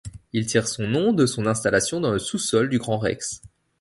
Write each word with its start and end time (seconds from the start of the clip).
Il 0.33 0.47
tire 0.47 0.67
son 0.67 0.87
nom 0.87 1.13
de 1.13 1.27
son 1.27 1.45
installation 1.45 1.99
dans 2.01 2.09
le 2.11 2.17
sous-sol 2.17 2.69
du 2.69 2.79
Grand 2.79 2.97
Rex. 2.97 3.43